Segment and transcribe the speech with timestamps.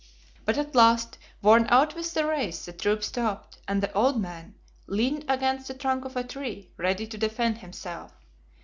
[0.45, 4.55] But at last, worn out with the race, the troop stopped, and the "old man"
[4.87, 8.11] leaned against the trunk of a tree, ready to defend himself.